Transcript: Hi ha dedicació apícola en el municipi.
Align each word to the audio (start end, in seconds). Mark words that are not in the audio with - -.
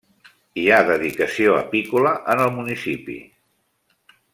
Hi 0.61 0.63
ha 0.69 0.79
dedicació 0.87 1.53
apícola 1.59 2.15
en 2.35 2.43
el 2.47 2.51
municipi. 2.59 3.23